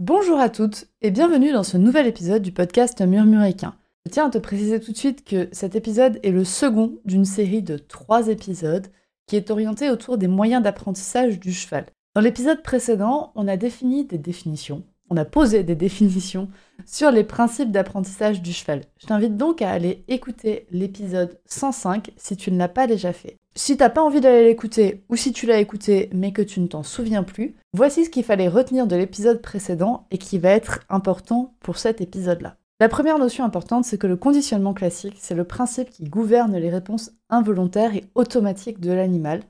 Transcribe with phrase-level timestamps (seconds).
[0.00, 3.74] Bonjour à toutes et bienvenue dans ce nouvel épisode du podcast Murmuréquin.
[4.06, 7.26] Je tiens à te préciser tout de suite que cet épisode est le second d'une
[7.26, 8.86] série de trois épisodes
[9.26, 11.84] qui est orienté autour des moyens d'apprentissage du cheval.
[12.14, 16.48] Dans l'épisode précédent, on a défini des définitions, on a posé des définitions
[16.86, 18.84] sur les principes d'apprentissage du cheval.
[18.96, 23.36] Je t'invite donc à aller écouter l'épisode 105 si tu ne l'as pas déjà fait.
[23.56, 26.68] Si t'as pas envie d'aller l'écouter ou si tu l'as écouté mais que tu ne
[26.68, 30.80] t'en souviens plus, voici ce qu'il fallait retenir de l'épisode précédent et qui va être
[30.88, 32.56] important pour cet épisode-là.
[32.78, 36.70] La première notion importante, c'est que le conditionnement classique, c'est le principe qui gouverne les
[36.70, 39.42] réponses involontaires et automatiques de l'animal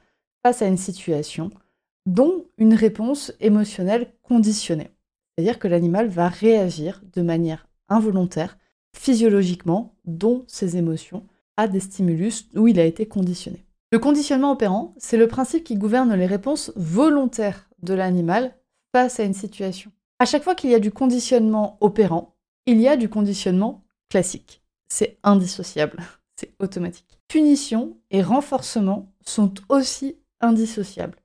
[0.42, 1.50] face à une situation
[2.06, 4.90] dont une réponse émotionnelle conditionnée.
[5.36, 8.58] C'est-à-dire que l'animal va réagir de manière involontaire,
[8.96, 11.24] physiologiquement, dont ses émotions,
[11.56, 13.64] à des stimulus où il a été conditionné.
[13.92, 18.54] Le conditionnement opérant, c'est le principe qui gouverne les réponses volontaires de l'animal
[18.92, 19.90] face à une situation.
[20.18, 24.62] À chaque fois qu'il y a du conditionnement opérant, il y a du conditionnement classique.
[24.88, 26.02] C'est indissociable,
[26.36, 27.18] c'est automatique.
[27.28, 31.20] Punition et renforcement sont aussi indissociables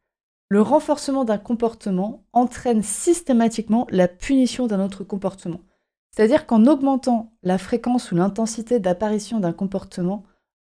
[0.49, 5.61] le renforcement d'un comportement entraîne systématiquement la punition d'un autre comportement.
[6.11, 10.23] C'est-à-dire qu'en augmentant la fréquence ou l'intensité d'apparition d'un comportement,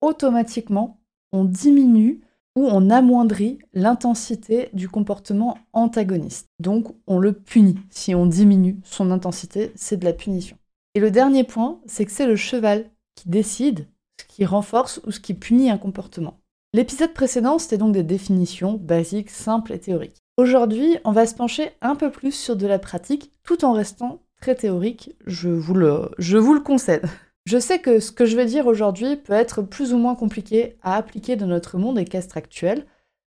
[0.01, 0.96] automatiquement,
[1.31, 2.21] on diminue
[2.55, 6.47] ou on amoindrit l'intensité du comportement antagoniste.
[6.59, 7.77] Donc on le punit.
[7.89, 10.57] Si on diminue son intensité, c'est de la punition.
[10.95, 13.87] Et le dernier point, c'est que c'est le cheval qui décide
[14.19, 16.39] ce qui renforce ou ce qui punit un comportement.
[16.73, 20.17] L'épisode précédent, c'était donc des définitions basiques, simples et théoriques.
[20.37, 24.21] Aujourd'hui, on va se pencher un peu plus sur de la pratique, tout en restant
[24.41, 27.07] très théorique, je vous le, je vous le concède.
[27.47, 30.75] Je sais que ce que je vais dire aujourd'hui peut être plus ou moins compliqué
[30.83, 32.85] à appliquer dans notre monde équestre actuel,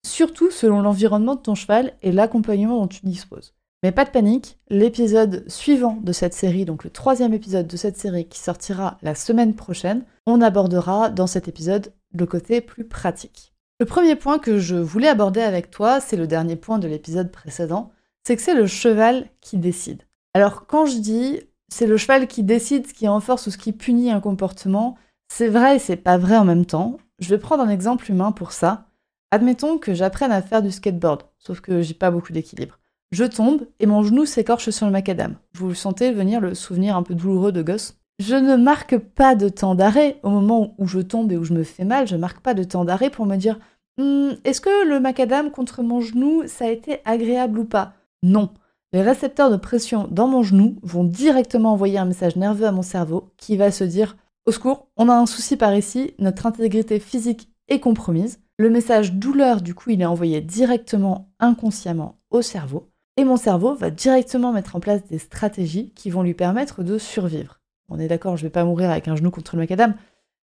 [0.06, 3.52] surtout selon l'environnement de ton cheval et l'accompagnement dont tu disposes.
[3.82, 7.98] Mais pas de panique, l'épisode suivant de cette série, donc le troisième épisode de cette
[7.98, 13.52] série qui sortira la semaine prochaine, on abordera dans cet épisode le côté plus pratique.
[13.80, 17.30] Le premier point que je voulais aborder avec toi, c'est le dernier point de l'épisode
[17.30, 17.92] précédent,
[18.26, 20.04] c'est que c'est le cheval qui décide.
[20.32, 23.72] Alors quand je dis c'est le cheval qui décide ce qui renforce ou ce qui
[23.72, 24.96] punit un comportement,
[25.28, 26.98] c'est vrai et c'est pas vrai en même temps.
[27.18, 28.86] Je vais prendre un exemple humain pour ça.
[29.30, 32.78] Admettons que j'apprenne à faire du skateboard, sauf que j'ai pas beaucoup d'équilibre.
[33.12, 35.36] Je tombe et mon genou s'écorche sur le macadam.
[35.54, 37.98] Vous sentez venir le souvenir un peu douloureux de gosse?
[38.18, 41.52] Je ne marque pas de temps d'arrêt au moment où je tombe et où je
[41.52, 42.06] me fais mal.
[42.06, 43.58] Je marque pas de temps d'arrêt pour me dire
[43.98, 47.92] hmm, est-ce que le macadam contre mon genou, ça a été agréable ou pas?
[48.22, 48.50] Non.
[48.96, 52.80] Les récepteurs de pression dans mon genou vont directement envoyer un message nerveux à mon
[52.80, 56.98] cerveau qui va se dire au secours, on a un souci par ici, notre intégrité
[56.98, 58.40] physique est compromise.
[58.56, 62.88] Le message douleur, du coup, il est envoyé directement inconsciemment au cerveau.
[63.18, 66.96] Et mon cerveau va directement mettre en place des stratégies qui vont lui permettre de
[66.96, 69.94] survivre on est d'accord, je vais pas mourir avec un genou contre le macadam,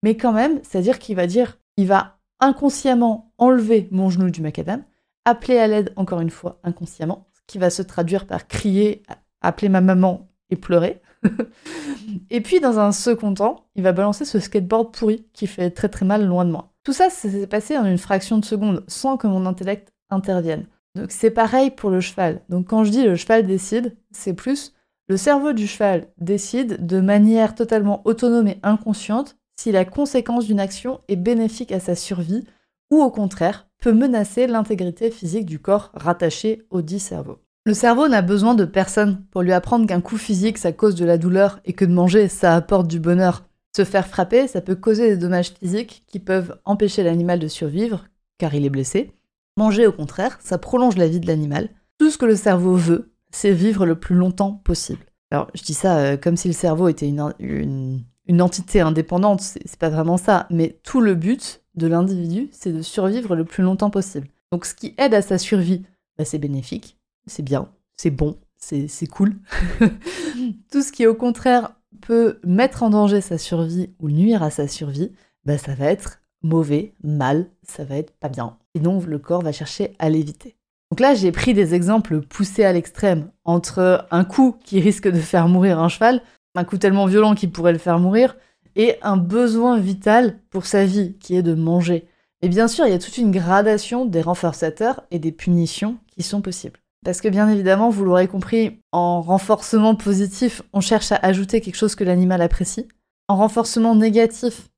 [0.01, 4.83] mais quand même, c'est-à-dire qu'il va dire, il va inconsciemment enlever mon genou du macadam,
[5.25, 9.03] appeler à l'aide encore une fois inconsciemment, qui va se traduire par crier,
[9.41, 11.01] appeler ma maman et pleurer.
[12.29, 15.89] et puis dans un second temps, il va balancer ce skateboard pourri qui fait très
[15.89, 16.71] très mal loin de moi.
[16.85, 20.65] Tout ça, ça s'est passé en une fraction de seconde sans que mon intellect intervienne.
[20.95, 22.41] Donc c'est pareil pour le cheval.
[22.47, 24.73] Donc quand je dis le cheval décide, c'est plus
[25.09, 30.61] le cerveau du cheval décide de manière totalement autonome et inconsciente si la conséquence d'une
[30.61, 32.45] action est bénéfique à sa survie
[32.91, 37.39] ou au contraire peut menacer l'intégrité physique du corps rattaché au dit cerveau.
[37.65, 41.05] Le cerveau n'a besoin de personne pour lui apprendre qu'un coup physique ça cause de
[41.05, 43.45] la douleur et que de manger ça apporte du bonheur.
[43.75, 48.05] Se faire frapper, ça peut causer des dommages physiques qui peuvent empêcher l'animal de survivre
[48.39, 49.11] car il est blessé.
[49.57, 51.69] Manger au contraire, ça prolonge la vie de l'animal.
[51.99, 55.05] Tout ce que le cerveau veut, c'est vivre le plus longtemps possible.
[55.29, 59.89] Alors, je dis ça euh, comme si le cerveau était une, entité indépendante, c'est pas
[59.89, 64.27] vraiment ça, mais tout le but de l'individu, c'est de survivre le plus longtemps possible.
[64.51, 65.83] Donc, ce qui aide à sa survie,
[66.17, 66.97] bah, c'est bénéfique,
[67.27, 69.35] c'est bien, c'est bon, c'est cool.
[70.71, 74.67] tout ce qui, au contraire, peut mettre en danger sa survie ou nuire à sa
[74.67, 75.11] survie,
[75.45, 78.57] bah, ça va être mauvais, mal, ça va être pas bien.
[78.73, 80.55] Et donc, le corps va chercher à l'éviter.
[80.91, 85.19] Donc là, j'ai pris des exemples poussés à l'extrême entre un coup qui risque de
[85.19, 86.21] faire mourir un cheval
[86.55, 88.35] un coup tellement violent qui pourrait le faire mourir,
[88.75, 92.07] et un besoin vital pour sa vie, qui est de manger.
[92.41, 96.23] Et bien sûr, il y a toute une gradation des renforçateurs et des punitions qui
[96.23, 96.79] sont possibles.
[97.03, 101.75] Parce que bien évidemment, vous l'aurez compris, en renforcement positif, on cherche à ajouter quelque
[101.75, 102.87] chose que l'animal apprécie.
[103.27, 104.69] En renforcement négatif,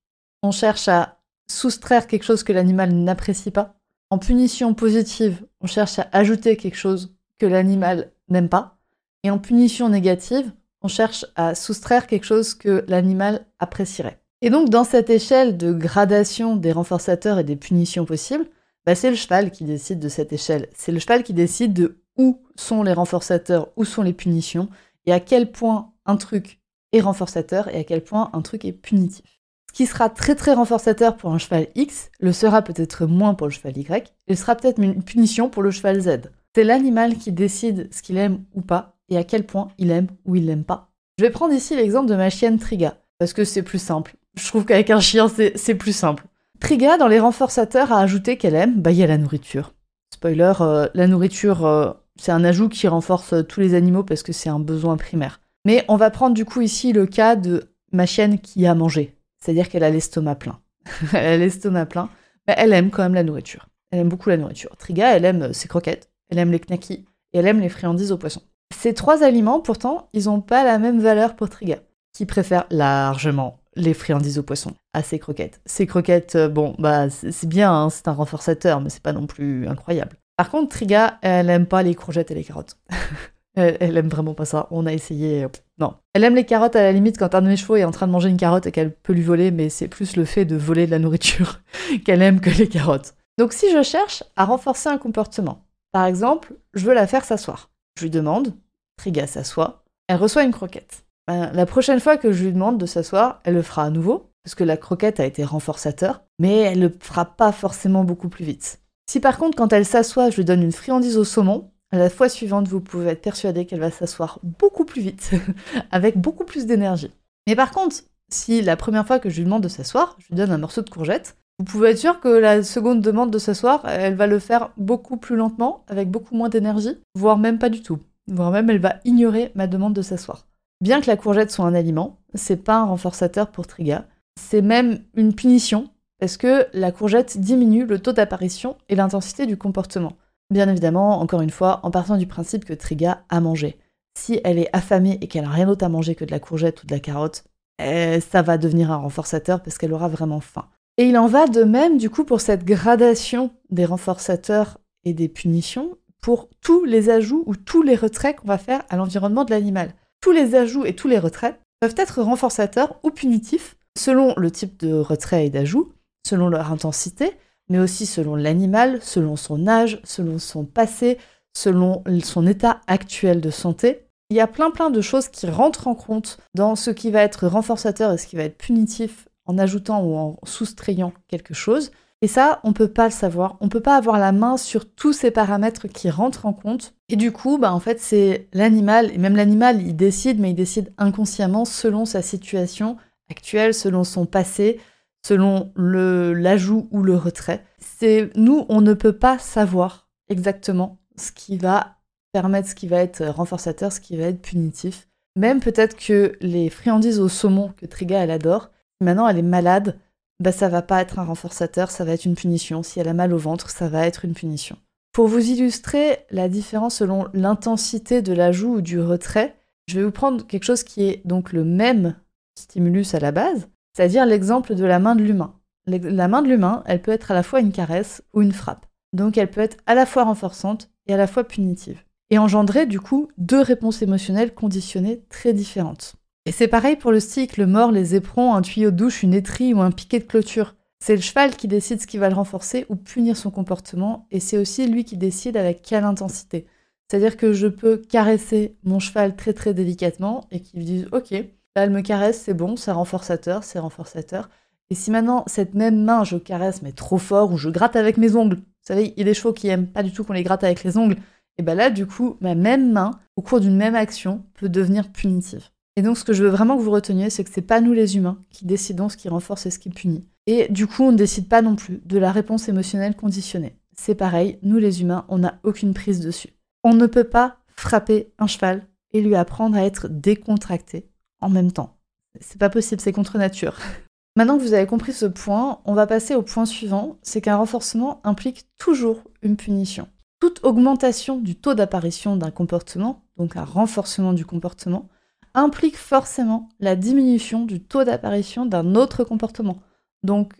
[0.41, 3.75] on cherche à soustraire quelque chose que l'animal n'apprécie pas.
[4.09, 8.77] En punition positive, on cherche à ajouter quelque chose que l'animal n'aime pas.
[9.23, 14.19] Et en punition négative, on cherche à soustraire quelque chose que l'animal apprécierait.
[14.41, 18.45] Et donc dans cette échelle de gradation des renforçateurs et des punitions possibles,
[18.85, 20.67] bah, c'est le cheval qui décide de cette échelle.
[20.75, 24.69] C'est le cheval qui décide de où sont les renforçateurs, où sont les punitions,
[25.05, 26.59] et à quel point un truc
[26.91, 29.41] est renforçateur et à quel point un truc est punitif.
[29.69, 33.47] Ce qui sera très très renforçateur pour un cheval X le sera peut-être moins pour
[33.47, 36.31] le cheval Y, et sera peut-être une punition pour le cheval Z.
[36.55, 40.07] C'est l'animal qui décide ce qu'il aime ou pas, et à quel point il aime
[40.25, 40.91] ou il l'aime pas.
[41.17, 44.15] Je vais prendre ici l'exemple de ma chienne Triga, parce que c'est plus simple.
[44.35, 46.25] Je trouve qu'avec un chien, c'est plus simple.
[46.59, 49.73] Triga, dans les renforçateurs, a ajouté qu'elle aime, bah il y a la nourriture.
[50.13, 54.33] Spoiler, euh, la nourriture, euh, c'est un ajout qui renforce tous les animaux parce que
[54.33, 55.41] c'est un besoin primaire.
[55.65, 59.15] Mais on va prendre du coup ici le cas de ma chienne qui a mangé,
[59.39, 60.59] c'est-à-dire qu'elle a l'estomac plein.
[61.13, 62.09] elle a l'estomac plein,
[62.47, 63.67] mais elle aime quand même la nourriture.
[63.91, 64.75] Elle aime beaucoup la nourriture.
[64.77, 68.17] Triga, elle aime ses croquettes, elle aime les knackis et elle aime les friandises au
[68.17, 68.41] poisson.
[68.75, 71.77] Ces trois aliments, pourtant, ils n'ont pas la même valeur pour Triga,
[72.11, 75.61] qui préfère largement les friandises au poisson à ses croquettes.
[75.65, 79.27] Ces croquettes, euh, bon, bah c'est bien, hein, c'est un renforçateur, mais c'est pas non
[79.27, 80.17] plus incroyable.
[80.43, 82.77] Par contre, Triga, elle aime pas les courgettes et les carottes.
[83.55, 84.67] elle, aime vraiment pas ça.
[84.71, 85.47] On a essayé.
[85.79, 85.93] Non.
[86.13, 88.07] Elle aime les carottes à la limite quand un de mes chevaux est en train
[88.07, 90.57] de manger une carotte et qu'elle peut lui voler, mais c'est plus le fait de
[90.57, 91.61] voler de la nourriture
[92.05, 93.15] qu'elle aime que les carottes.
[93.37, 95.63] Donc si je cherche à renforcer un comportement,
[95.93, 97.69] par exemple, je veux la faire s'asseoir.
[97.97, 98.53] Je lui demande,
[98.97, 101.05] Triga s'assoit, elle reçoit une croquette.
[101.25, 104.29] Ben, la prochaine fois que je lui demande de s'asseoir, elle le fera à nouveau,
[104.43, 108.43] parce que la croquette a été renforçateur, mais elle le fera pas forcément beaucoup plus
[108.43, 108.82] vite.
[109.09, 112.09] Si par contre, quand elle s'assoit, je lui donne une friandise au saumon, à la
[112.09, 115.31] fois suivante, vous pouvez être persuadé qu'elle va s'asseoir beaucoup plus vite,
[115.91, 117.11] avec beaucoup plus d'énergie.
[117.47, 117.97] Mais par contre,
[118.31, 120.81] si la première fois que je lui demande de s'asseoir, je lui donne un morceau
[120.81, 124.39] de courgette, vous pouvez être sûr que la seconde demande de s'asseoir, elle va le
[124.39, 128.69] faire beaucoup plus lentement, avec beaucoup moins d'énergie, voire même pas du tout voire même
[128.69, 130.47] elle va ignorer ma demande de s'asseoir.
[130.81, 134.05] Bien que la courgette soit un aliment, c'est pas un renforçateur pour Triga,
[134.39, 135.89] c'est même une punition
[136.23, 140.13] parce que la courgette diminue le taux d'apparition et l'intensité du comportement?
[140.53, 143.77] Bien évidemment, encore une fois, en partant du principe que Triga a mangé.
[144.17, 146.81] Si elle est affamée et qu'elle n'a rien d'autre à manger que de la courgette
[146.81, 147.43] ou de la carotte,
[147.77, 150.69] eh, ça va devenir un renforçateur parce qu'elle aura vraiment faim.
[150.97, 155.27] Et il en va de même du coup pour cette gradation des renforçateurs et des
[155.27, 159.51] punitions pour tous les ajouts ou tous les retraits qu'on va faire à l'environnement de
[159.51, 159.93] l'animal.
[160.21, 164.79] Tous les ajouts et tous les retraits peuvent être renforçateurs ou punitifs selon le type
[164.79, 165.92] de retrait et d'ajout,
[166.25, 167.31] selon leur intensité,
[167.69, 171.17] mais aussi selon l'animal, selon son âge, selon son passé,
[171.53, 174.07] selon son état actuel de santé.
[174.29, 177.21] Il y a plein plein de choses qui rentrent en compte dans ce qui va
[177.21, 181.91] être renforçateur et ce qui va être punitif en ajoutant ou en soustrayant quelque chose.
[182.21, 183.57] Et ça, on peut pas le savoir.
[183.59, 186.93] On peut pas avoir la main sur tous ces paramètres qui rentrent en compte.
[187.09, 190.55] Et du coup, bah en fait, c'est l'animal, et même l'animal, il décide, mais il
[190.55, 192.95] décide inconsciemment selon sa situation
[193.29, 194.79] actuelle, selon son passé,
[195.25, 197.63] selon l'ajout ou le retrait.
[197.79, 201.97] C'est nous, on ne peut pas savoir exactement ce qui va
[202.31, 205.07] permettre, ce qui va être renforçateur, ce qui va être punitif.
[205.35, 208.69] Même peut-être que les friandises au saumon que Triga elle adore,
[209.01, 209.99] maintenant elle est malade,
[210.39, 212.83] bah ça va pas être un renforçateur, ça va être une punition.
[212.83, 214.77] Si elle a mal au ventre, ça va être une punition.
[215.11, 219.55] Pour vous illustrer la différence selon l'intensité de l'ajout ou du retrait,
[219.87, 222.15] je vais vous prendre quelque chose qui est donc le même
[222.57, 225.55] stimulus à la base, c'est-à-dire l'exemple de la main de l'humain.
[225.85, 228.85] La main de l'humain, elle peut être à la fois une caresse ou une frappe.
[229.11, 232.03] Donc elle peut être à la fois renforçante et à la fois punitive.
[232.29, 236.15] Et engendrer du coup deux réponses émotionnelles conditionnées très différentes.
[236.45, 239.33] Et c'est pareil pour le stick, le mort, les éperons, un tuyau de douche, une
[239.33, 240.75] étrie ou un piquet de clôture.
[240.99, 244.39] C'est le cheval qui décide ce qui va le renforcer ou punir son comportement, et
[244.39, 246.65] c'est aussi lui qui décide avec quelle intensité.
[247.07, 251.33] C'est-à-dire que je peux caresser mon cheval très très délicatement et qu'il me dise Ok,
[251.75, 254.49] là elle me caresse, c'est bon, c'est renforçateur, c'est renforçateur.
[254.89, 258.17] Et si maintenant cette même main je caresse mais trop fort ou je gratte avec
[258.17, 260.33] mes ongles, vous savez, il y a des chevaux qui aiment pas du tout qu'on
[260.33, 261.17] les gratte avec les ongles,
[261.57, 265.11] et ben là du coup ma même main au cours d'une même action peut devenir
[265.11, 265.69] punitive.
[265.95, 267.93] Et donc, ce que je veux vraiment que vous reteniez, c'est que c'est pas nous
[267.93, 270.27] les humains qui décidons ce qui renforce et ce qui punit.
[270.47, 273.77] Et du coup, on ne décide pas non plus de la réponse émotionnelle conditionnée.
[273.95, 276.49] C'est pareil, nous les humains, on n'a aucune prise dessus.
[276.83, 281.07] On ne peut pas frapper un cheval et lui apprendre à être décontracté
[281.43, 281.97] en même temps.
[282.39, 283.77] C'est pas possible, c'est contre nature.
[284.35, 287.57] Maintenant que vous avez compris ce point, on va passer au point suivant, c'est qu'un
[287.57, 290.07] renforcement implique toujours une punition.
[290.39, 295.07] Toute augmentation du taux d'apparition d'un comportement, donc un renforcement du comportement,
[295.53, 299.77] implique forcément la diminution du taux d'apparition d'un autre comportement,
[300.23, 300.53] donc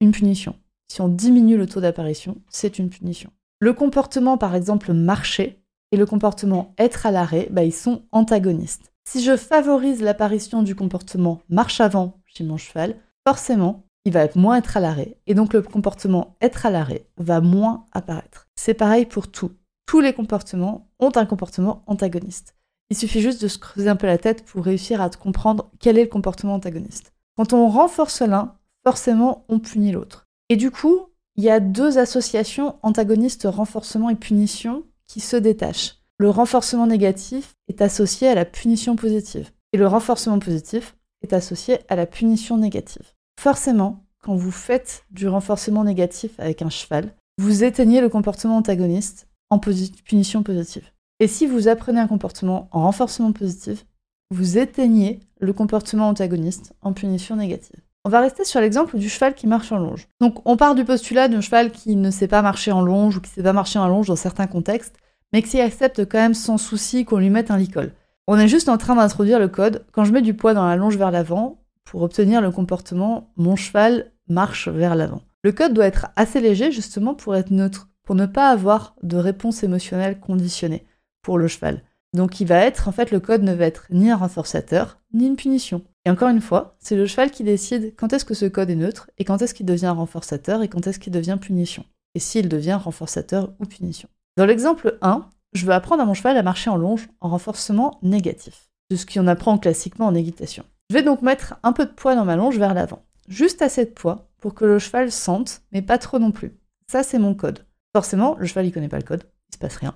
[0.00, 0.56] une punition.
[0.88, 3.30] Si on diminue le taux d'apparition, c'est une punition.
[3.60, 8.89] Le comportement, par exemple, marcher et le comportement être à l'arrêt, bah, ils sont antagonistes.
[9.04, 14.56] Si je favorise l'apparition du comportement marche avant chez mon cheval, forcément, il va moins
[14.56, 15.16] être à l'arrêt.
[15.26, 18.48] Et donc le comportement être à l'arrêt va moins apparaître.
[18.56, 19.52] C'est pareil pour tout.
[19.86, 22.54] Tous les comportements ont un comportement antagoniste.
[22.90, 25.98] Il suffit juste de se creuser un peu la tête pour réussir à comprendre quel
[25.98, 27.12] est le comportement antagoniste.
[27.36, 30.26] Quand on renforce l'un, forcément on punit l'autre.
[30.48, 35.99] Et du coup, il y a deux associations antagonistes renforcement et punition qui se détachent.
[36.20, 39.48] Le renforcement négatif est associé à la punition positive.
[39.72, 43.14] Et le renforcement positif est associé à la punition négative.
[43.40, 49.28] Forcément, quand vous faites du renforcement négatif avec un cheval, vous éteignez le comportement antagoniste
[49.48, 50.90] en punition positive.
[51.20, 53.86] Et si vous apprenez un comportement en renforcement positif,
[54.30, 57.80] vous éteignez le comportement antagoniste en punition négative.
[58.04, 60.06] On va rester sur l'exemple du cheval qui marche en longe.
[60.20, 63.20] Donc on part du postulat d'un cheval qui ne sait pas marcher en longe ou
[63.22, 64.96] qui ne sait pas marcher en longe dans certains contextes,
[65.32, 67.92] mais qui accepte quand même sans souci qu'on lui mette un licol.
[68.26, 69.84] On est juste en train d'introduire le code.
[69.92, 73.56] Quand je mets du poids dans la longe vers l'avant, pour obtenir le comportement mon
[73.56, 75.22] cheval marche vers l'avant.
[75.42, 79.16] Le code doit être assez léger justement pour être neutre, pour ne pas avoir de
[79.16, 80.86] réponse émotionnelle conditionnée
[81.22, 81.82] pour le cheval.
[82.14, 85.26] Donc il va être, en fait, le code ne va être ni un renforçateur, ni
[85.26, 85.82] une punition.
[86.04, 88.76] Et encore une fois, c'est le cheval qui décide quand est-ce que ce code est
[88.76, 91.84] neutre, et quand est-ce qu'il devient renforçateur, et quand est-ce qu'il devient punition.
[92.14, 94.08] Et s'il devient renforçateur ou punition.
[94.40, 97.98] Dans l'exemple 1, je veux apprendre à mon cheval à marcher en longe en renforcement
[98.00, 100.64] négatif, de ce qu'on apprend classiquement en équitation.
[100.88, 103.04] Je vais donc mettre un peu de poids dans ma longe vers l'avant.
[103.28, 106.56] Juste assez de poids pour que le cheval sente, mais pas trop non plus.
[106.90, 107.66] Ça, c'est mon code.
[107.94, 109.94] Forcément, le cheval, il connaît pas le code, il se passe rien.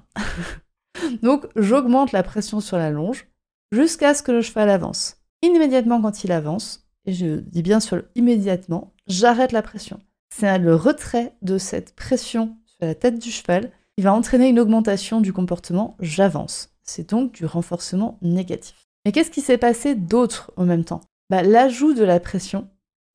[1.23, 3.27] Donc j'augmente la pression sur la longe
[3.73, 5.23] jusqu'à ce que le cheval avance.
[5.41, 10.01] Immédiatement quand il avance, et je dis bien sur le immédiatement, j'arrête la pression.
[10.29, 14.61] C'est le retrait de cette pression sur la tête du cheval qui va entraîner une
[14.61, 16.71] augmentation du comportement j'avance.
[16.83, 18.89] C'est donc du renforcement négatif.
[19.05, 21.01] Mais qu'est-ce qui s'est passé d'autre en même temps?
[21.31, 22.69] Bah, L'ajout de la pression,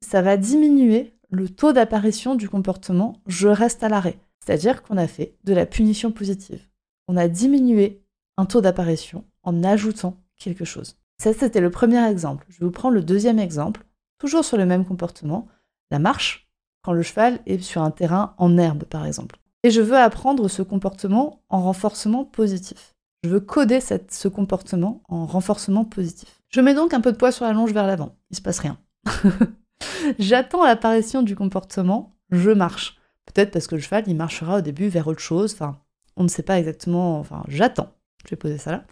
[0.03, 4.17] ça va diminuer le taux d'apparition du comportement je reste à l'arrêt.
[4.43, 6.69] C'est-à-dire qu'on a fait de la punition positive
[7.09, 8.03] on a diminué
[8.37, 10.95] un taux d'apparition en ajoutant quelque chose.
[11.17, 12.45] Ça, c'était le premier exemple.
[12.49, 13.83] Je vous prendre le deuxième exemple,
[14.19, 15.47] toujours sur le même comportement,
[15.89, 16.47] la marche,
[16.83, 19.39] quand le cheval est sur un terrain en herbe, par exemple.
[19.63, 22.95] Et je veux apprendre ce comportement en renforcement positif.
[23.23, 26.41] Je veux coder ce comportement en renforcement positif.
[26.49, 28.15] Je mets donc un peu de poids sur la longe vers l'avant.
[28.31, 28.77] Il se passe rien.
[30.19, 32.97] J'attends l'apparition du comportement, je marche.
[33.25, 35.79] Peut-être parce que le cheval, il marchera au début vers autre chose, enfin,
[36.15, 37.93] on ne sait pas exactement, enfin j'attends,
[38.25, 38.83] je vais poser ça là.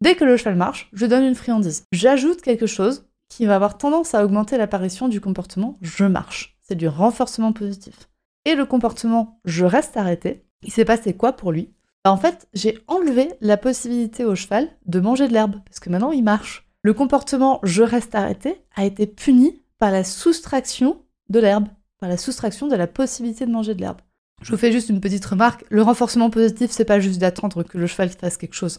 [0.00, 1.84] Dès que le cheval marche, je donne une friandise.
[1.92, 6.58] J'ajoute quelque chose qui va avoir tendance à augmenter l'apparition du comportement je marche.
[6.62, 8.08] C'est du renforcement positif.
[8.44, 11.70] Et le comportement je reste arrêté, il s'est passé quoi pour lui?
[12.04, 15.90] Bah, En fait, j'ai enlevé la possibilité au cheval de manger de l'herbe, parce que
[15.90, 16.68] maintenant il marche.
[16.82, 21.68] Le comportement je reste arrêté a été puni par la soustraction de l'herbe,
[22.00, 24.00] par la soustraction de la possibilité de manger de l'herbe.
[24.42, 25.64] Je vous fais juste une petite remarque.
[25.70, 28.78] Le renforcement positif, c'est pas juste d'attendre que le cheval fasse quelque chose.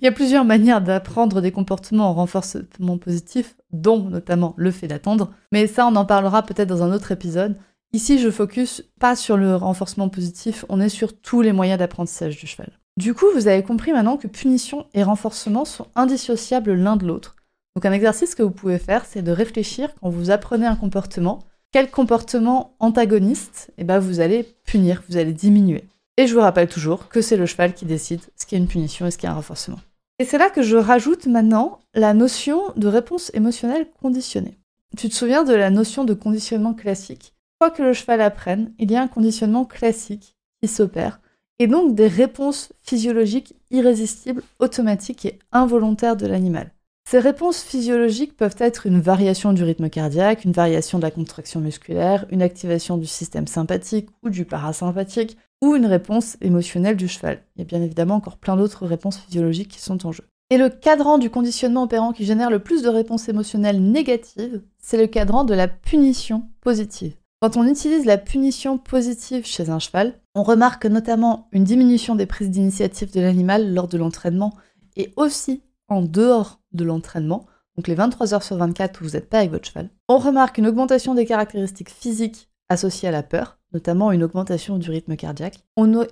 [0.00, 4.86] Il y a plusieurs manières d'apprendre des comportements en renforcement positif, dont notamment le fait
[4.86, 5.32] d'attendre.
[5.50, 7.56] Mais ça, on en parlera peut-être dans un autre épisode.
[7.94, 12.38] Ici, je focus pas sur le renforcement positif, on est sur tous les moyens d'apprentissage
[12.38, 12.70] du cheval.
[12.96, 17.36] Du coup, vous avez compris maintenant que punition et renforcement sont indissociables l'un de l'autre.
[17.76, 21.40] Donc un exercice que vous pouvez faire, c'est de réfléchir quand vous apprenez un comportement
[21.72, 25.84] quel comportement antagoniste eh ben, vous allez punir, vous allez diminuer.
[26.18, 28.68] Et je vous rappelle toujours que c'est le cheval qui décide ce qui est une
[28.68, 29.80] punition et ce qui est un renforcement.
[30.18, 34.58] Et c'est là que je rajoute maintenant la notion de réponse émotionnelle conditionnée.
[34.98, 37.32] Tu te souviens de la notion de conditionnement classique?
[37.62, 41.20] Quoi que le cheval apprenne, il y a un conditionnement classique qui s'opère,
[41.60, 46.72] et donc des réponses physiologiques irrésistibles, automatiques et involontaires de l'animal.
[47.08, 51.60] Ces réponses physiologiques peuvent être une variation du rythme cardiaque, une variation de la contraction
[51.60, 57.44] musculaire, une activation du système sympathique ou du parasympathique, ou une réponse émotionnelle du cheval.
[57.54, 60.24] Il y a bien évidemment encore plein d'autres réponses physiologiques qui sont en jeu.
[60.50, 64.98] Et le cadran du conditionnement opérant qui génère le plus de réponses émotionnelles négatives, c'est
[64.98, 67.14] le cadran de la punition positive.
[67.42, 72.24] Quand on utilise la punition positive chez un cheval, on remarque notamment une diminution des
[72.24, 74.54] prises d'initiative de l'animal lors de l'entraînement
[74.94, 77.46] et aussi en dehors de l'entraînement,
[77.76, 80.58] donc les 23 heures sur 24 où vous n'êtes pas avec votre cheval, on remarque
[80.58, 85.58] une augmentation des caractéristiques physiques associées à la peur, notamment une augmentation du rythme cardiaque,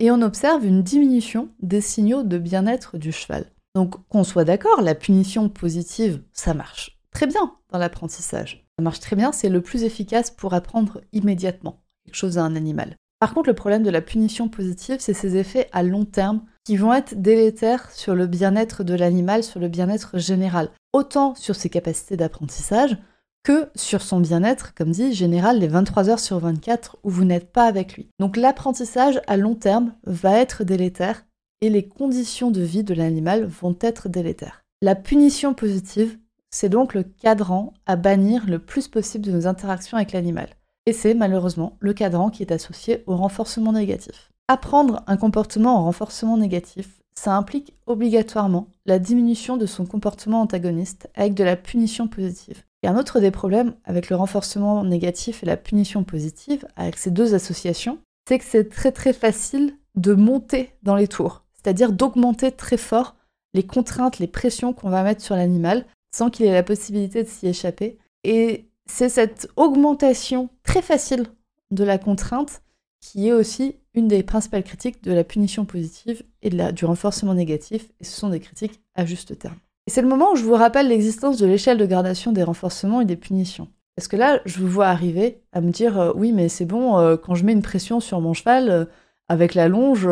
[0.00, 3.44] et on observe une diminution des signaux de bien-être du cheval.
[3.76, 8.66] Donc qu'on soit d'accord, la punition positive, ça marche très bien dans l'apprentissage.
[8.80, 12.96] Marche très bien, c'est le plus efficace pour apprendre immédiatement quelque chose à un animal.
[13.20, 16.76] Par contre, le problème de la punition positive, c'est ses effets à long terme qui
[16.76, 21.68] vont être délétères sur le bien-être de l'animal, sur le bien-être général, autant sur ses
[21.68, 22.96] capacités d'apprentissage
[23.42, 27.52] que sur son bien-être, comme dit, général les 23 heures sur 24 où vous n'êtes
[27.52, 28.08] pas avec lui.
[28.18, 31.24] Donc l'apprentissage à long terme va être délétère
[31.62, 34.62] et les conditions de vie de l'animal vont être délétères.
[34.82, 36.18] La punition positive,
[36.50, 40.48] c'est donc le cadran à bannir le plus possible de nos interactions avec l'animal.
[40.86, 44.32] Et c'est malheureusement le cadran qui est associé au renforcement négatif.
[44.48, 51.08] Apprendre un comportement en renforcement négatif, ça implique obligatoirement la diminution de son comportement antagoniste
[51.14, 52.62] avec de la punition positive.
[52.82, 57.10] Et un autre des problèmes avec le renforcement négatif et la punition positive, avec ces
[57.10, 62.52] deux associations, c'est que c'est très très facile de monter dans les tours, c'est-à-dire d'augmenter
[62.52, 63.16] très fort
[63.52, 67.28] les contraintes, les pressions qu'on va mettre sur l'animal sans qu'il ait la possibilité de
[67.28, 67.98] s'y échapper.
[68.24, 71.26] Et c'est cette augmentation très facile
[71.70, 72.62] de la contrainte
[73.00, 77.90] qui est aussi une des principales critiques de la punition positive et du renforcement négatif,
[78.00, 79.56] et ce sont des critiques à juste terme.
[79.86, 83.00] Et c'est le moment où je vous rappelle l'existence de l'échelle de gradation des renforcements
[83.00, 83.68] et des punitions.
[83.96, 86.98] Parce que là, je vous vois arriver à me dire euh, oui, mais c'est bon,
[86.98, 88.84] euh, quand je mets une pression sur mon cheval euh,
[89.28, 90.08] avec la longe,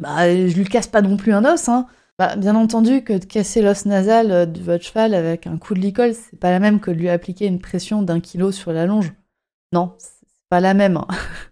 [0.00, 1.86] bah, je lui casse pas non plus un os, hein.
[2.18, 5.74] Bah, bien entendu que de casser l'os nasal euh, de votre cheval avec un coup
[5.74, 8.72] de licol, c'est pas la même que de lui appliquer une pression d'un kilo sur
[8.72, 9.12] la longe.
[9.72, 10.96] Non, c'est pas la même.
[10.96, 11.06] Hein.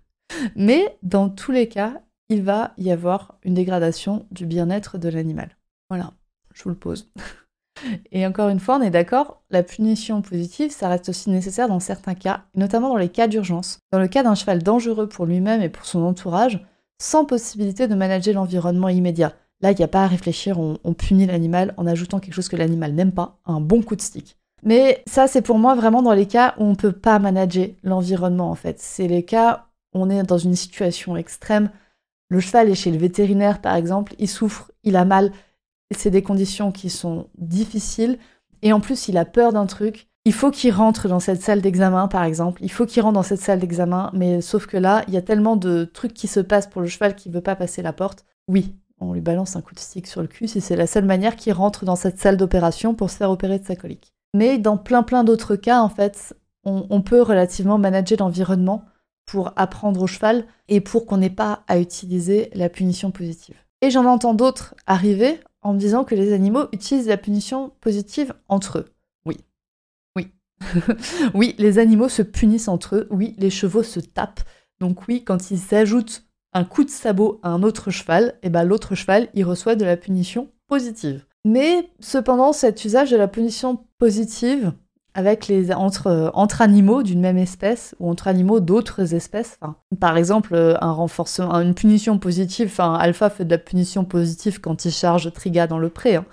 [0.57, 5.51] Mais dans tous les cas, il va y avoir une dégradation du bien-être de l'animal.
[5.91, 6.13] Voilà,
[6.55, 7.11] je vous le pose.
[8.11, 11.81] Et encore une fois, on est d'accord, la punition positive, ça reste aussi nécessaire dans
[11.81, 13.81] certains cas, notamment dans les cas d'urgence.
[13.93, 16.65] Dans le cas d'un cheval dangereux pour lui-même et pour son entourage,
[16.99, 19.35] sans possibilité de manager l'environnement immédiat.
[19.65, 22.57] Là, il n'y a pas à réfléchir, on, punit l'animal en ajoutant quelque chose que
[22.57, 24.37] l'animal n'aime pas, un bon coup de stick.
[24.63, 27.69] Mais ça, c'est pour moi vraiment dans les cas où on ne peut pas manager
[27.83, 28.79] l'environnement, en fait.
[28.79, 31.71] C'est les cas où on est dans une situation extrême.
[32.29, 35.33] Le cheval est chez le vétérinaire, par exemple, il souffre, il a mal.
[35.97, 38.19] C'est des conditions qui sont difficiles.
[38.61, 40.09] Et en plus, il a peur d'un truc.
[40.27, 42.63] Il faut qu'il rentre dans cette salle d'examen, par exemple.
[42.63, 44.11] Il faut qu'il rentre dans cette salle d'examen.
[44.13, 46.87] Mais sauf que là, il y a tellement de trucs qui se passent pour le
[46.87, 48.27] cheval qui ne veut pas passer la porte.
[48.47, 48.75] Oui,
[49.05, 51.37] on lui balance un coup de stick sur le cul si c'est la seule manière
[51.37, 54.13] qu'il rentre dans cette salle d'opération pour se faire opérer de sa colique.
[54.35, 58.85] Mais dans plein plein d'autres cas, en fait, on, peut relativement manager l'environnement
[59.27, 63.57] pour apprendre au cheval et pour qu'on n'ait pas à utiliser la punition positive.
[63.83, 68.35] Et j'en entends d'autres arriver en me disant que les animaux utilisent la punition positive
[68.49, 68.87] entre eux.
[69.27, 69.39] Oui.
[70.17, 70.33] Oui.
[71.35, 73.07] oui, les animaux se punissent entre eux.
[73.11, 74.43] Oui, les chevaux se tapent.
[74.81, 78.65] Donc oui, quand ils s'ajoutent un coup de sabot à un autre cheval, et ben
[78.65, 81.25] l'autre cheval, il reçoit de la punition positive.
[81.45, 84.73] Mais cependant, cet usage de la punition positive
[85.15, 89.59] avec les entre, entre animaux d'une même espèce ou entre animaux d'autres espèces.
[90.01, 92.67] par exemple, un renforcement, une punition positive.
[92.67, 96.17] Enfin, Alpha fait de la punition positive quand il charge Triga dans le pré.
[96.17, 96.27] Hein.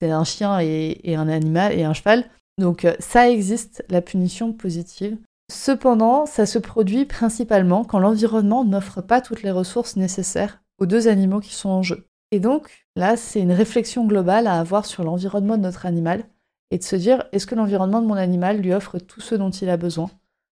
[0.00, 2.24] C'est un chien et, et, un animal et un cheval.
[2.58, 5.16] Donc euh, ça existe, la punition positive.
[5.50, 11.08] Cependant, ça se produit principalement quand l'environnement n'offre pas toutes les ressources nécessaires aux deux
[11.08, 12.08] animaux qui sont en jeu.
[12.32, 16.24] Et donc, là, c'est une réflexion globale à avoir sur l'environnement de notre animal
[16.72, 19.50] et de se dire, est-ce que l'environnement de mon animal lui offre tout ce dont
[19.50, 20.10] il a besoin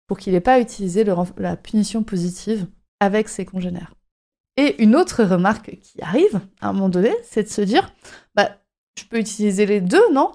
[0.07, 1.05] pour qu'il n'ait pas à utiliser
[1.37, 2.65] la punition positive
[2.99, 3.93] avec ses congénères?
[4.57, 7.93] Et une autre remarque qui arrive à un moment donné, c'est de se dire,
[8.35, 8.57] bah,
[8.97, 10.31] je peux utiliser les deux, non?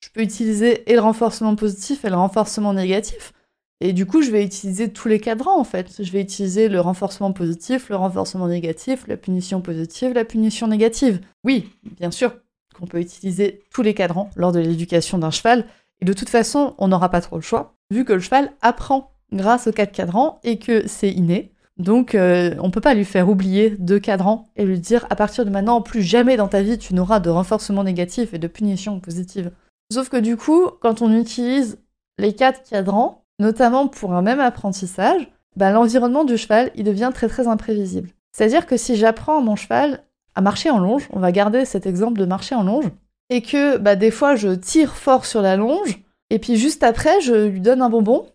[0.00, 3.32] Je peux utiliser et le renforcement positif et le renforcement négatif.
[3.80, 6.02] Et du coup, je vais utiliser tous les cadrans en fait.
[6.02, 11.20] Je vais utiliser le renforcement positif, le renforcement négatif, la punition positive, la punition négative.
[11.44, 12.32] Oui, bien sûr
[12.74, 15.64] qu'on peut utiliser tous les cadrans lors de l'éducation d'un cheval.
[16.00, 19.12] Et de toute façon, on n'aura pas trop le choix, vu que le cheval apprend
[19.32, 21.52] grâce aux quatre cadrans et que c'est inné.
[21.76, 25.16] Donc, euh, on ne peut pas lui faire oublier deux cadrans et lui dire à
[25.16, 28.48] partir de maintenant, plus jamais dans ta vie, tu n'auras de renforcement négatif et de
[28.48, 29.52] punition positive.
[29.92, 31.78] Sauf que du coup, quand on utilise
[32.18, 37.28] les quatre cadrans, notamment pour un même apprentissage, bah, l'environnement du cheval, il devient très
[37.28, 38.10] très imprévisible.
[38.32, 41.86] C'est-à-dire que si j'apprends à mon cheval à marcher en longe, on va garder cet
[41.86, 42.88] exemple de marcher en longe,
[43.30, 47.20] et que bah, des fois je tire fort sur la longe, et puis juste après
[47.20, 48.26] je lui donne un bonbon.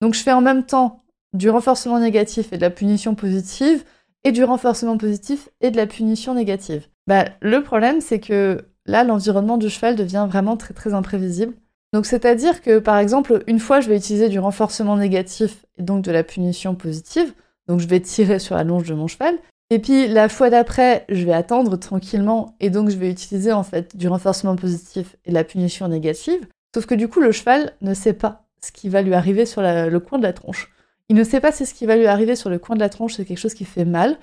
[0.00, 3.84] Donc je fais en même temps du renforcement négatif et de la punition positive,
[4.24, 6.88] et du renforcement positif et de la punition négative.
[7.06, 11.54] Bah, le problème c'est que là l'environnement du cheval devient vraiment très très imprévisible,
[11.92, 16.02] Donc c'est-à-dire que par exemple, une fois je vais utiliser du renforcement négatif et donc
[16.02, 17.32] de la punition positive,
[17.68, 19.36] donc je vais tirer sur la longe de mon cheval,
[19.70, 23.62] et puis la fois d'après, je vais attendre tranquillement et donc je vais utiliser en
[23.62, 27.72] fait du renforcement positif et de la punition négative, sauf que du coup le cheval
[27.80, 30.72] ne sait pas ce qui va lui arriver sur le coin de la tronche.
[31.08, 32.88] Il ne sait pas si ce qui va lui arriver sur le coin de la
[32.88, 34.18] tronche c'est quelque chose qui fait mal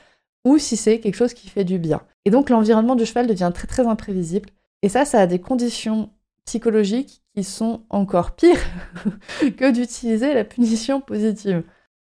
[0.46, 2.02] ou si c'est quelque chose qui fait du bien.
[2.26, 4.50] Et donc l'environnement du cheval devient très très imprévisible.
[4.82, 6.10] Et ça, ça a des conditions
[6.46, 8.64] psychologiques sont encore pires
[9.58, 11.64] que d'utiliser la punition positive.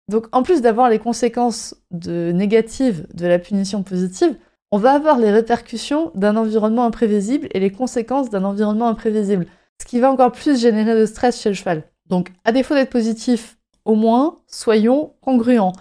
[0.10, 4.36] Donc en plus d'avoir les conséquences de négatives de la punition positive,
[4.72, 9.48] on va avoir les répercussions d'un environnement imprévisible et les conséquences d'un environnement imprévisible,
[9.82, 11.84] ce qui va encore plus générer de stress chez le cheval.
[12.08, 15.74] Donc à défaut d'être positif, au moins soyons congruents,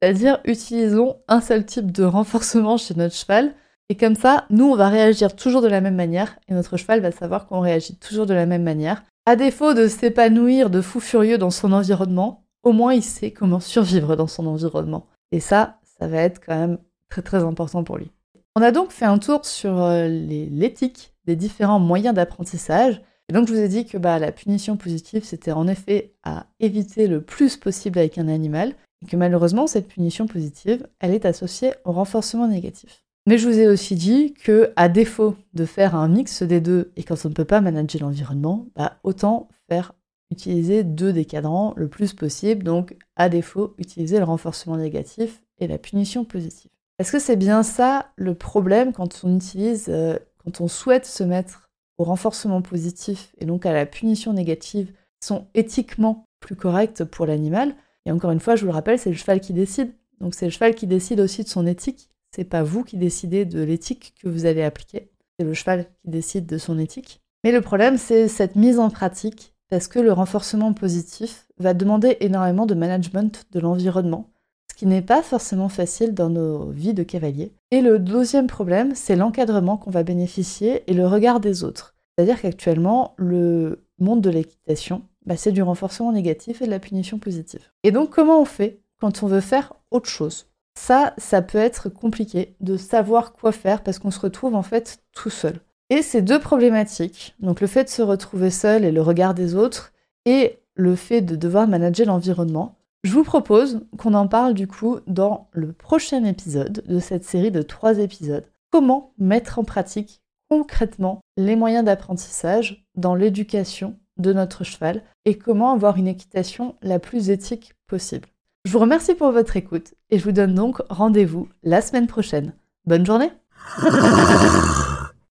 [0.00, 3.54] c'est-à-dire utilisons un seul type de renforcement chez notre cheval
[3.90, 7.00] et comme ça, nous, on va réagir toujours de la même manière et notre cheval
[7.00, 9.02] va savoir qu'on réagit toujours de la même manière.
[9.24, 13.60] À défaut de s'épanouir de fou furieux dans son environnement, au moins il sait comment
[13.60, 15.06] survivre dans son environnement.
[15.32, 18.10] Et ça, ça va être quand même très très important pour lui.
[18.56, 23.00] On a donc fait un tour sur euh, l'éthique des différents moyens d'apprentissage.
[23.28, 26.46] Et donc je vous ai dit que bah, la punition positive, c'était en effet à
[26.60, 31.24] éviter le plus possible avec un animal, et que malheureusement, cette punition positive, elle est
[31.24, 33.04] associée au renforcement négatif.
[33.28, 36.92] Mais je vous ai aussi dit que, à défaut de faire un mix des deux,
[36.96, 39.92] et quand on ne peut pas manager l'environnement, bah, autant faire
[40.30, 45.66] utiliser deux des cadrans le plus possible, donc à défaut, utiliser le renforcement négatif et
[45.66, 46.70] la punition positive.
[46.98, 51.22] Est-ce que c'est bien ça le problème quand on utilise, euh, quand on souhaite se
[51.22, 54.90] mettre au renforcement positif et donc à la punition négative,
[55.22, 57.74] sont éthiquement plus correctes pour l'animal?
[58.06, 59.92] Et encore une fois, je vous le rappelle, c'est le cheval qui décide.
[60.18, 63.44] Donc c'est le cheval qui décide aussi de son éthique c'est pas vous qui décidez
[63.44, 67.20] de l'éthique que vous allez appliquer, c'est le cheval qui décide de son éthique.
[67.44, 72.16] Mais le problème, c'est cette mise en pratique, parce que le renforcement positif va demander
[72.20, 74.30] énormément de management de l'environnement,
[74.70, 77.52] ce qui n'est pas forcément facile dans nos vies de cavalier.
[77.70, 81.94] Et le deuxième problème, c'est l'encadrement qu'on va bénéficier et le regard des autres.
[82.16, 87.18] C'est-à-dire qu'actuellement, le monde de l'équitation, bah, c'est du renforcement négatif et de la punition
[87.18, 87.68] positive.
[87.84, 90.47] Et donc, comment on fait quand on veut faire autre chose?
[90.78, 95.00] Ça, ça peut être compliqué de savoir quoi faire parce qu'on se retrouve en fait
[95.12, 95.60] tout seul.
[95.90, 99.54] Et ces deux problématiques, donc le fait de se retrouver seul et le regard des
[99.54, 99.92] autres,
[100.24, 104.98] et le fait de devoir manager l'environnement, je vous propose qu'on en parle du coup
[105.06, 108.46] dans le prochain épisode de cette série de trois épisodes.
[108.70, 115.72] Comment mettre en pratique concrètement les moyens d'apprentissage dans l'éducation de notre cheval et comment
[115.72, 118.28] avoir une équitation la plus éthique possible.
[118.64, 122.52] Je vous remercie pour votre écoute et je vous donne donc rendez-vous la semaine prochaine.
[122.86, 123.30] Bonne journée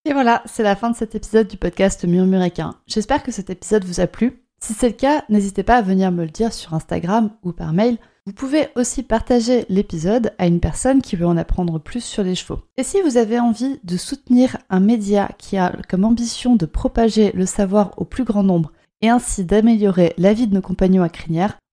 [0.05, 2.75] Et voilà, c'est la fin de cet épisode du podcast Murmuréquin.
[2.87, 4.41] J'espère que cet épisode vous a plu.
[4.59, 7.73] Si c'est le cas, n'hésitez pas à venir me le dire sur Instagram ou par
[7.73, 7.97] mail.
[8.25, 12.35] Vous pouvez aussi partager l'épisode à une personne qui veut en apprendre plus sur les
[12.35, 12.61] chevaux.
[12.77, 17.31] Et si vous avez envie de soutenir un média qui a comme ambition de propager
[17.33, 21.09] le savoir au plus grand nombre et ainsi d'améliorer la vie de nos compagnons à
[21.09, 21.57] crinière,